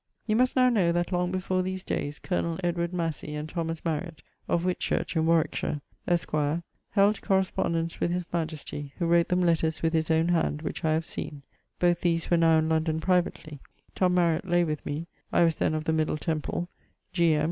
[0.25, 2.57] You must now know that long before these dayes, colonel
[2.91, 9.05] Massey, and Thomas Mariett, of Whitchurch in Warwickshire, esqre, held correspondence with his majestie, who
[9.05, 11.43] wrote them letters with his owne hand, which I have seen.
[11.77, 13.59] Both these were now in London privately.
[13.93, 16.67] Tom Mariett laye with me (I was then of the Middle Temple);
[17.13, 17.35] G.
[17.35, 17.39] M.